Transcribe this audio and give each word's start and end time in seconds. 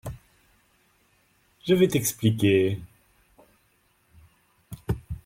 Je 1.63 1.75
vais 1.75 1.87
t’expliquer… 1.87 2.79